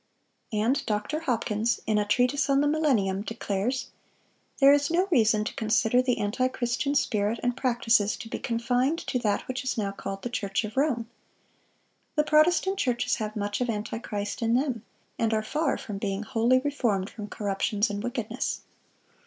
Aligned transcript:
(631) 0.49 0.65
And 0.67 0.85
Dr. 0.87 1.19
Hopkins, 1.25 1.79
in 1.85 1.99
"A 1.99 2.05
Treatise 2.07 2.49
on 2.49 2.59
the 2.61 2.67
Millennium," 2.67 3.21
declares: 3.21 3.89
"There 4.57 4.73
is 4.73 4.89
no 4.89 5.07
reason 5.11 5.43
to 5.43 5.53
consider 5.53 6.01
the 6.01 6.15
antichristian 6.19 6.95
spirit 6.97 7.39
and 7.43 7.55
practices 7.55 8.17
to 8.17 8.27
be 8.27 8.39
confined 8.39 8.97
to 9.05 9.19
that 9.19 9.47
which 9.47 9.63
is 9.63 9.77
now 9.77 9.91
called 9.91 10.23
the 10.23 10.29
Church 10.31 10.63
of 10.63 10.75
Rome. 10.75 11.07
The 12.15 12.23
Protestant 12.23 12.79
churches 12.79 13.17
have 13.17 13.35
much 13.35 13.61
of 13.61 13.69
antichrist 13.69 14.41
in 14.41 14.55
them, 14.55 14.83
and 15.19 15.35
are 15.35 15.43
far 15.43 15.77
from 15.77 15.99
being 15.99 16.23
wholly 16.23 16.57
reformed 16.61 17.11
from... 17.11 17.27
corruptions 17.27 17.91
and 17.91 18.01
wickedness." 18.03 18.61